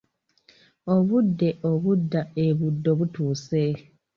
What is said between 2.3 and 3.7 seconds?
e Buddo butuuse.